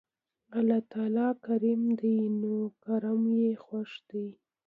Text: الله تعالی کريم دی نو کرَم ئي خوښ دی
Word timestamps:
الله 0.57 0.79
تعالی 0.91 1.27
کريم 1.45 1.81
دی 1.99 2.15
نو 2.41 2.55
کرَم 2.83 3.23
ئي 3.35 3.49
خوښ 3.63 3.91
دی 4.09 4.25